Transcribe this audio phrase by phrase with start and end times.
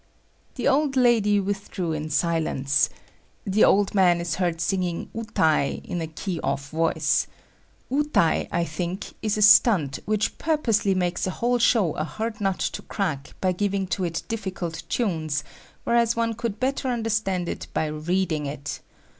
[0.55, 2.89] The old lady withdrew in silence.
[3.45, 6.07] The old man is heard singing "utai" in the
[6.43, 7.27] off key voice.
[7.91, 12.57] "Utai," I think, is a stunt which purposely makes a whole show a hard nut
[12.57, 15.43] to crack by giving to it difficult tunes,
[15.83, 18.79] whereas one could better understand it by reading it.